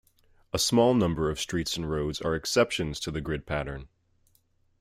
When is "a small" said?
0.51-0.95